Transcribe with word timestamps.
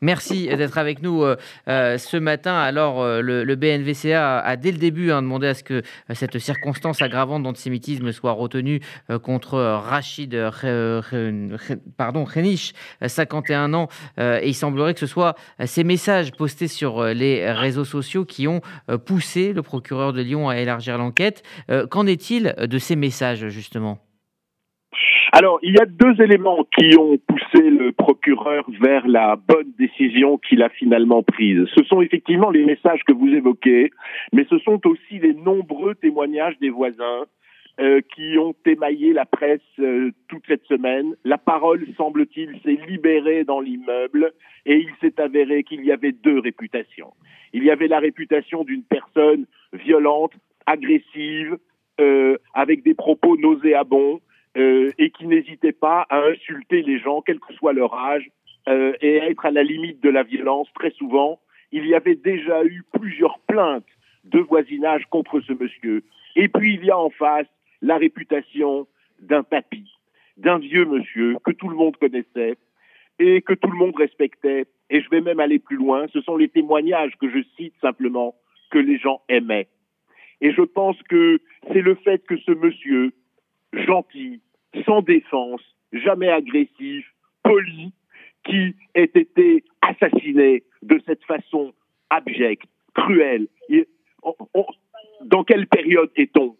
Merci 0.00 0.46
d'être 0.46 0.78
avec 0.78 1.02
nous 1.02 1.24
euh, 1.24 1.36
euh, 1.66 1.98
ce 1.98 2.16
matin. 2.16 2.56
Alors, 2.56 3.02
euh, 3.02 3.20
le, 3.20 3.56
BNVCA 3.56 4.38
a, 4.38 4.56
dès 4.56 4.70
le 4.70 4.78
début 4.78 5.10
hein, 5.10 5.22
demandé 5.22 5.48
à 5.48 5.54
ce 5.54 5.64
que 5.64 5.82
cette 6.14 6.38
circonstance 6.38 7.02
aggravante 7.02 7.42
d'antisémitisme 7.42 8.12
soit 8.12 8.32
retenue 8.32 8.80
contre 9.22 9.58
Rachid 9.58 10.36
pardon, 11.96 12.26
51 13.04 13.74
ans. 13.74 13.88
et 14.18 14.48
il 14.48 14.54
semblerait 14.54 14.94
que 14.94 15.00
ce 15.00 15.06
soit 15.06 15.34
ces 15.64 15.84
messages 15.84 16.32
postés 16.32 16.68
sur 16.68 17.04
les 17.04 17.50
réseaux 17.50 17.84
sociaux 17.84 18.24
qui 18.24 18.46
ont 18.46 18.60
poussé 19.04 19.52
le 19.52 19.62
procureur 19.62 20.12
de 20.12 20.22
Lyon 20.22 20.48
à 20.48 20.58
élargir 20.58 20.98
l'enquête. 20.98 21.42
Qu'en 21.90 22.06
est-il 22.06 22.54
de 22.58 22.78
ces 22.78 22.96
messages, 22.96 23.48
justement? 23.48 23.98
Alors, 25.38 25.60
il 25.62 25.72
y 25.72 25.78
a 25.78 25.86
deux 25.86 26.20
éléments 26.20 26.66
qui 26.76 26.96
ont 26.98 27.16
poussé 27.16 27.70
le 27.70 27.92
procureur 27.92 28.68
vers 28.80 29.06
la 29.06 29.36
bonne 29.36 29.70
décision 29.78 30.36
qu'il 30.36 30.64
a 30.64 30.68
finalement 30.68 31.22
prise. 31.22 31.64
Ce 31.76 31.84
sont 31.84 32.00
effectivement 32.00 32.50
les 32.50 32.64
messages 32.64 33.04
que 33.04 33.12
vous 33.12 33.28
évoquez, 33.28 33.92
mais 34.32 34.44
ce 34.50 34.58
sont 34.58 34.84
aussi 34.84 35.20
les 35.20 35.34
nombreux 35.34 35.94
témoignages 35.94 36.58
des 36.58 36.70
voisins 36.70 37.26
euh, 37.78 38.00
qui 38.16 38.36
ont 38.36 38.56
émaillé 38.66 39.12
la 39.12 39.26
presse 39.26 39.60
euh, 39.78 40.10
toute 40.26 40.42
cette 40.48 40.64
semaine. 40.64 41.14
La 41.22 41.38
parole, 41.38 41.86
semble-t-il, 41.96 42.58
s'est 42.64 42.80
libérée 42.88 43.44
dans 43.44 43.60
l'immeuble 43.60 44.32
et 44.66 44.74
il 44.74 44.90
s'est 45.00 45.20
avéré 45.20 45.62
qu'il 45.62 45.84
y 45.84 45.92
avait 45.92 46.10
deux 46.10 46.40
réputations. 46.40 47.12
Il 47.52 47.62
y 47.62 47.70
avait 47.70 47.86
la 47.86 48.00
réputation 48.00 48.64
d'une 48.64 48.82
personne 48.82 49.46
violente, 49.72 50.32
agressive, 50.66 51.58
euh, 52.00 52.38
avec 52.54 52.82
des 52.82 52.94
propos 52.94 53.36
nauséabonds, 53.36 54.20
euh, 54.58 54.90
et 54.98 55.10
qui 55.10 55.26
n'hésitaient 55.26 55.72
pas 55.72 56.06
à 56.10 56.20
insulter 56.20 56.82
les 56.82 56.98
gens, 56.98 57.22
quel 57.22 57.38
que 57.38 57.52
soit 57.54 57.72
leur 57.72 57.94
âge, 57.94 58.28
euh, 58.68 58.92
et 59.00 59.20
à 59.20 59.30
être 59.30 59.46
à 59.46 59.50
la 59.50 59.62
limite 59.62 60.02
de 60.02 60.10
la 60.10 60.24
violence 60.24 60.68
très 60.74 60.90
souvent. 60.90 61.40
Il 61.72 61.86
y 61.86 61.94
avait 61.94 62.16
déjà 62.16 62.64
eu 62.64 62.82
plusieurs 62.92 63.38
plaintes 63.40 63.86
de 64.24 64.40
voisinage 64.40 65.04
contre 65.06 65.40
ce 65.40 65.52
monsieur. 65.52 66.02
Et 66.36 66.48
puis 66.48 66.74
il 66.74 66.84
y 66.84 66.90
a 66.90 66.98
en 66.98 67.10
face 67.10 67.46
la 67.82 67.96
réputation 67.96 68.86
d'un 69.20 69.42
papy, 69.42 69.90
d'un 70.36 70.58
vieux 70.58 70.84
monsieur 70.84 71.36
que 71.44 71.52
tout 71.52 71.68
le 71.68 71.76
monde 71.76 71.96
connaissait 71.96 72.56
et 73.18 73.42
que 73.42 73.54
tout 73.54 73.70
le 73.70 73.76
monde 73.76 73.96
respectait. 73.96 74.66
Et 74.90 75.00
je 75.00 75.10
vais 75.10 75.20
même 75.20 75.40
aller 75.40 75.58
plus 75.58 75.76
loin, 75.76 76.06
ce 76.12 76.20
sont 76.20 76.36
les 76.36 76.48
témoignages 76.48 77.16
que 77.20 77.30
je 77.30 77.42
cite 77.56 77.74
simplement 77.80 78.34
que 78.70 78.78
les 78.78 78.98
gens 78.98 79.22
aimaient. 79.28 79.68
Et 80.40 80.52
je 80.52 80.62
pense 80.62 81.00
que 81.04 81.40
c'est 81.72 81.80
le 81.80 81.94
fait 81.96 82.24
que 82.26 82.36
ce 82.36 82.52
monsieur, 82.52 83.12
gentil, 83.72 84.40
sans 84.84 85.02
défense, 85.02 85.62
jamais 85.92 86.28
agressif, 86.28 87.06
poli, 87.42 87.92
qui 88.44 88.74
ait 88.94 89.10
été 89.14 89.64
assassiné 89.82 90.64
de 90.82 91.00
cette 91.06 91.24
façon 91.24 91.72
abjecte, 92.10 92.68
cruelle. 92.94 93.46
dans 95.22 95.44
quelle 95.44 95.66
période 95.66 96.10
est-on? 96.16 96.56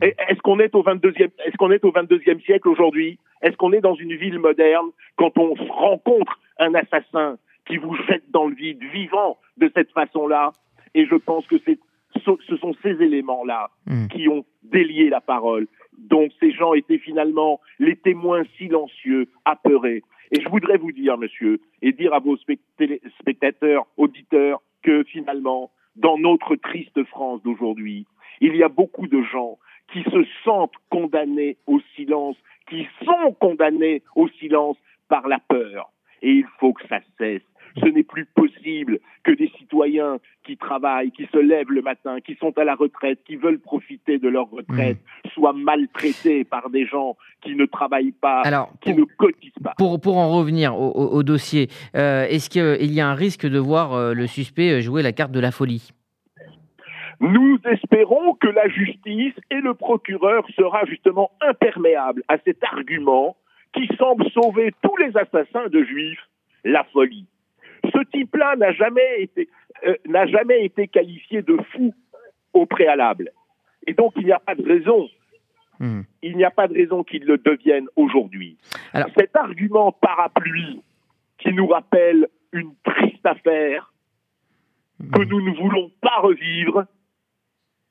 Est-ce 0.00 0.40
qu'on 0.42 0.60
est 0.60 0.74
au 0.74 0.82
22e, 0.82 1.30
est-ce 1.44 1.56
qu'on 1.56 1.70
est 1.70 1.84
au 1.84 1.90
22e 1.90 2.44
siècle 2.44 2.68
aujourd'hui? 2.68 3.18
Est-ce 3.42 3.56
qu'on 3.56 3.72
est 3.72 3.80
dans 3.80 3.94
une 3.94 4.14
ville 4.14 4.38
moderne 4.38 4.90
quand 5.16 5.36
on 5.38 5.54
rencontre 5.54 6.38
un 6.58 6.74
assassin 6.74 7.38
qui 7.66 7.78
vous 7.78 7.96
jette 8.08 8.30
dans 8.30 8.46
le 8.46 8.54
vide 8.54 8.82
vivant 8.92 9.38
de 9.56 9.70
cette 9.74 9.90
façon-là? 9.92 10.52
Et 10.94 11.06
je 11.06 11.14
pense 11.14 11.46
que 11.46 11.56
c'est 11.64 11.78
ce 12.18 12.56
sont 12.56 12.74
ces 12.82 13.02
éléments-là 13.02 13.70
hmm. 13.86 14.06
qui 14.08 14.28
ont 14.28 14.44
délié 14.62 15.08
la 15.08 15.20
parole. 15.20 15.66
Donc 15.96 16.32
ces 16.40 16.52
gens 16.52 16.74
étaient 16.74 16.98
finalement 16.98 17.60
les 17.78 17.96
témoins 17.96 18.44
silencieux, 18.56 19.28
apeurés. 19.44 20.02
Et 20.30 20.40
je 20.40 20.48
voudrais 20.48 20.76
vous 20.76 20.92
dire, 20.92 21.16
monsieur, 21.16 21.60
et 21.82 21.92
dire 21.92 22.12
à 22.14 22.18
vos 22.18 22.36
spectateurs, 22.36 23.86
auditeurs, 23.96 24.60
que 24.82 25.02
finalement, 25.04 25.70
dans 25.96 26.18
notre 26.18 26.54
triste 26.56 27.02
France 27.04 27.42
d'aujourd'hui, 27.42 28.06
il 28.40 28.54
y 28.54 28.62
a 28.62 28.68
beaucoup 28.68 29.08
de 29.08 29.22
gens 29.22 29.58
qui 29.92 30.02
se 30.04 30.24
sentent 30.44 30.76
condamnés 30.90 31.56
au 31.66 31.80
silence, 31.96 32.36
qui 32.68 32.86
sont 33.04 33.32
condamnés 33.40 34.02
au 34.14 34.28
silence 34.28 34.76
par 35.08 35.26
la 35.28 35.38
peur. 35.38 35.90
Et 36.22 36.30
il 36.30 36.46
faut 36.58 36.72
que 36.72 36.86
ça 36.88 37.00
cesse. 37.16 37.42
Ce 37.76 37.86
n'est 37.86 38.02
plus 38.02 38.24
possible 38.26 39.00
que 39.24 39.32
des 39.32 39.50
citoyens 39.58 40.18
qui 40.44 40.56
travaillent, 40.56 41.10
qui 41.12 41.26
se 41.32 41.38
lèvent 41.38 41.70
le 41.70 41.82
matin, 41.82 42.20
qui 42.20 42.34
sont 42.36 42.56
à 42.58 42.64
la 42.64 42.74
retraite, 42.74 43.20
qui 43.24 43.36
veulent 43.36 43.58
profiter 43.60 44.18
de 44.18 44.28
leur 44.28 44.50
retraite, 44.50 44.98
mmh. 44.98 45.28
soient 45.30 45.52
maltraités 45.52 46.44
par 46.44 46.70
des 46.70 46.86
gens 46.86 47.16
qui 47.42 47.54
ne 47.54 47.66
travaillent 47.66 48.12
pas, 48.12 48.42
qui 48.80 48.94
ne 48.94 49.04
cotisent 49.04 49.52
pas. 49.62 49.74
Pour, 49.78 50.00
pour 50.00 50.16
en 50.16 50.30
revenir 50.30 50.78
au, 50.78 51.22
dossier, 51.22 51.68
euh, 51.94 52.26
est-ce 52.26 52.50
qu'il 52.50 52.92
y 52.92 53.00
a 53.00 53.08
un 53.08 53.14
risque 53.14 53.46
de 53.46 53.58
voir 53.58 53.92
euh, 53.92 54.14
le 54.14 54.26
suspect 54.26 54.80
jouer 54.80 55.02
la 55.02 55.12
carte 55.12 55.32
de 55.32 55.40
la 55.40 55.50
folie? 55.50 55.92
Nous 57.20 57.58
espérons 57.64 58.34
que 58.34 58.46
la 58.46 58.68
justice 58.68 59.34
et 59.50 59.60
le 59.60 59.74
procureur 59.74 60.44
sera 60.54 60.84
justement 60.86 61.32
imperméable 61.40 62.22
à 62.28 62.38
cet 62.44 62.62
argument 62.62 63.36
qui 63.74 63.88
semble 63.98 64.30
sauver 64.30 64.72
tous 64.82 64.96
les 64.98 65.16
assassins 65.16 65.68
de 65.68 65.82
juifs, 65.82 66.28
la 66.64 66.84
folie. 66.84 67.26
Ce 67.84 68.04
type-là 68.10 68.56
n'a 68.56 68.72
jamais 68.72 69.22
été 69.22 69.48
euh, 69.86 69.94
n'a 70.06 70.26
jamais 70.26 70.64
été 70.64 70.88
qualifié 70.88 71.42
de 71.42 71.56
fou 71.72 71.94
au 72.52 72.66
préalable. 72.66 73.30
Et 73.86 73.94
donc 73.94 74.12
il 74.16 74.24
n'y 74.24 74.32
a 74.32 74.40
pas 74.40 74.54
de 74.54 74.66
raison. 74.66 75.08
Hmm. 75.78 76.02
Il 76.22 76.36
n'y 76.36 76.44
a 76.44 76.50
pas 76.50 76.66
de 76.66 76.74
raison 76.74 77.04
qu'il 77.04 77.24
le 77.24 77.38
devienne 77.38 77.86
aujourd'hui. 77.94 78.58
Cet 79.16 79.36
argument 79.36 79.92
parapluie 79.92 80.82
qui 81.38 81.52
nous 81.52 81.68
rappelle 81.68 82.26
une 82.52 82.74
triste 82.82 83.24
affaire 83.24 83.92
que 84.98 85.22
hmm. 85.22 85.28
nous 85.28 85.40
ne 85.40 85.56
voulons 85.56 85.92
pas 86.00 86.18
revivre, 86.20 86.84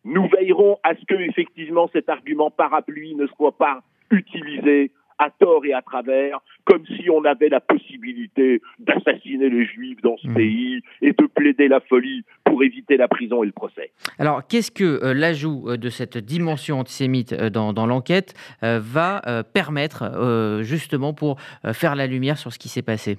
nous 0.04 0.28
veillerons 0.28 0.78
à 0.84 0.96
ce 0.96 1.06
que 1.06 1.16
effectivement 1.16 1.90
cet 1.94 2.10
argument 2.10 2.52
parapluie 2.52 3.16
ne 3.16 3.28
soit 3.28 3.58
pas 3.58 3.82
utilisé 4.12 4.92
à 5.20 5.30
tort 5.30 5.66
et 5.66 5.74
à 5.74 5.82
travers, 5.82 6.40
comme 6.66 6.86
si 6.86 7.10
on 7.10 7.24
avait 7.26 7.50
la 7.50 7.60
possibilité 7.60 8.62
d'assassiner 8.80 9.50
les 9.50 9.66
juifs 9.66 10.02
dans 10.02 10.18
ce 10.18 10.28
mmh. 10.28 10.34
pays 10.34 10.82
et 11.02 11.14
de 11.14 11.26
plaider 11.26 11.68
la 11.68 11.80
folie 11.80 12.24
pour 12.44 12.64
éviter 12.64 12.98
la 12.98 13.08
prison 13.08 13.44
et 13.44 13.46
le 13.46 13.52
procès. 13.52 13.92
Alors, 14.20 14.46
qu'est-ce 14.48 14.72
que 14.72 14.84
euh, 14.84 15.14
l'ajout 15.14 15.66
euh, 15.68 15.78
de 15.78 15.90
cette 15.90 16.18
dimension 16.18 16.80
antisémite 16.80 17.34
euh, 17.34 17.50
dans, 17.50 17.74
dans 17.74 17.86
l'enquête 17.86 18.34
va 18.62 19.22
permettre 19.54 20.62
justement 20.62 21.14
pour 21.14 21.40
faire 21.74 21.96
la 21.96 22.08
lumière 22.08 22.38
sur 22.38 22.52
ce 22.52 22.60
qui 22.60 22.70
s'est 22.70 22.82
passé? 22.82 23.18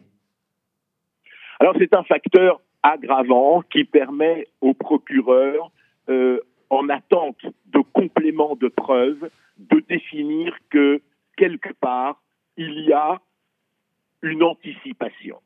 Alors, 1.61 1.75
c'est 1.79 1.95
un 1.95 2.03
facteur 2.05 2.61
aggravant 2.83 3.63
qui 3.71 3.85
permet 3.85 4.47
au 4.61 4.75
procureur, 4.75 5.71
en 6.09 6.89
attente 6.89 7.39
de 7.67 7.81
compléments 7.93 8.57
de 8.57 8.69
preuves, 8.69 9.29
de 9.59 9.83
définir 9.89 10.55
que 10.71 11.01
quelque 11.39 11.73
part, 11.81 12.21
il 12.57 12.81
y 12.81 12.93
a 12.93 13.21
une 14.23 14.43
anticipation. 14.43 15.39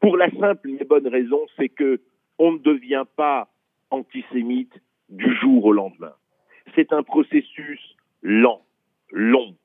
Pour 0.00 0.16
la 0.16 0.30
simple 0.30 0.70
et 0.78 0.84
bonne 0.84 1.08
raison, 1.08 1.40
c'est 1.56 1.70
que 1.70 2.00
on 2.38 2.52
ne 2.52 2.58
devient 2.58 3.06
pas 3.16 3.48
antisémite 3.90 4.74
du 5.08 5.34
jour 5.36 5.64
au 5.64 5.72
lendemain. 5.72 6.12
C'est 6.74 6.92
un 6.92 7.02
processus 7.02 7.80
lent, 8.22 8.62
long, 9.10 9.56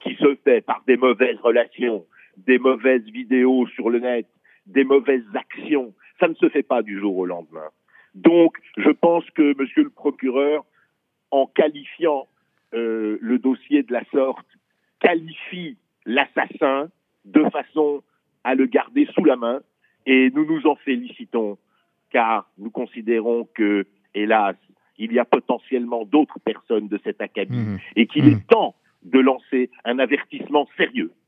qui 0.00 0.14
se 0.16 0.36
fait 0.44 0.60
par 0.60 0.82
des 0.86 0.96
mauvaises 0.96 1.40
relations, 1.40 2.06
des 2.36 2.58
mauvaises 2.58 3.04
vidéos 3.04 3.66
sur 3.68 3.90
le 3.90 3.98
net, 3.98 4.26
des 4.66 4.84
mauvaises 4.84 5.24
actions. 5.34 5.94
Ça 6.20 6.28
ne 6.28 6.34
se 6.34 6.48
fait 6.48 6.62
pas 6.62 6.82
du 6.82 7.00
jour 7.00 7.16
au 7.16 7.26
lendemain. 7.26 7.70
Donc, 8.14 8.58
je 8.76 8.90
pense 8.90 9.28
que 9.30 9.58
Monsieur 9.58 9.82
le 9.82 9.90
procureur, 9.90 10.64
en 11.30 11.46
qualifiant 11.46 12.28
euh, 12.74 13.18
le 13.20 13.38
dossier 13.38 13.82
de 13.82 13.92
la 13.92 14.04
sorte, 14.12 14.46
de 17.24 17.44
façon 17.50 18.02
à 18.44 18.54
le 18.54 18.66
garder 18.66 19.06
sous 19.14 19.24
la 19.24 19.36
main 19.36 19.60
et 20.06 20.30
nous 20.30 20.46
nous 20.46 20.66
en 20.66 20.76
félicitons 20.76 21.58
car 22.10 22.48
nous 22.56 22.70
considérons 22.70 23.46
que, 23.54 23.86
hélas, 24.14 24.56
il 24.96 25.12
y 25.12 25.18
a 25.18 25.24
potentiellement 25.24 26.04
d'autres 26.04 26.40
personnes 26.40 26.88
de 26.88 26.98
cet 27.04 27.20
acabit 27.20 27.56
mmh. 27.56 27.78
et 27.96 28.06
qu'il 28.06 28.24
mmh. 28.24 28.28
est 28.28 28.46
temps 28.48 28.74
de 29.04 29.18
lancer 29.18 29.70
un 29.84 29.98
avertissement 29.98 30.66
sérieux 30.76 31.12